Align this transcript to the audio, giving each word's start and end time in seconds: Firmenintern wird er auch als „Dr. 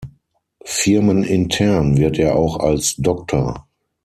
Firmenintern 0.65 1.95
wird 1.95 2.17
er 2.17 2.35
auch 2.35 2.57
als 2.59 2.95
„Dr. 2.97 3.67